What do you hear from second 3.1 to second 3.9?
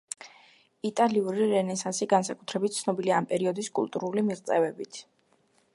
ამ პერიოდის